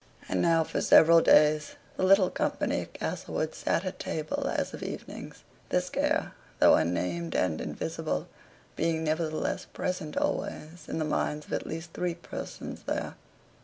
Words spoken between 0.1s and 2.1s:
And now for several days the